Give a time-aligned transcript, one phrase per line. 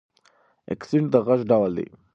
[0.73, 1.87] اکسنټ د غږ ډول دی.